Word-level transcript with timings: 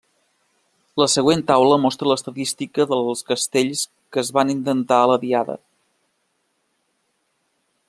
La 1.01 1.05
següent 1.15 1.43
taula 1.51 1.77
mostra 1.83 2.09
l'estadística 2.11 2.87
dels 2.93 3.21
castells 3.29 3.85
que 4.17 4.23
es 4.23 4.33
van 4.39 4.55
intentar 4.55 4.99
a 5.03 5.07
la 5.13 5.19
diada. 5.27 5.59